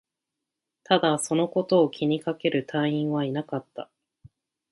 [0.83, 3.87] ただ、そのことを気にかける隊員はいなかった